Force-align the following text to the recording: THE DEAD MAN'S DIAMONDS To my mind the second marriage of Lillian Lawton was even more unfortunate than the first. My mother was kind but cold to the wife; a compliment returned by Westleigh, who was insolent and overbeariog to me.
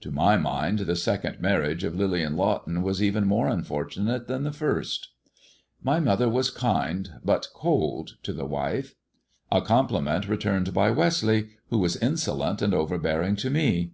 THE 0.00 0.06
DEAD 0.06 0.26
MAN'S 0.28 0.30
DIAMONDS 0.30 0.78
To 0.78 0.82
my 0.84 0.84
mind 0.84 0.88
the 0.90 0.96
second 0.96 1.40
marriage 1.40 1.82
of 1.82 1.94
Lillian 1.96 2.36
Lawton 2.36 2.82
was 2.82 3.02
even 3.02 3.26
more 3.26 3.48
unfortunate 3.48 4.28
than 4.28 4.44
the 4.44 4.52
first. 4.52 5.08
My 5.82 5.98
mother 5.98 6.28
was 6.28 6.50
kind 6.52 7.10
but 7.24 7.48
cold 7.52 8.16
to 8.22 8.32
the 8.32 8.46
wife; 8.46 8.94
a 9.50 9.60
compliment 9.60 10.28
returned 10.28 10.72
by 10.72 10.92
Westleigh, 10.92 11.48
who 11.70 11.78
was 11.78 11.96
insolent 11.96 12.62
and 12.62 12.74
overbeariog 12.74 13.38
to 13.38 13.50
me. 13.50 13.90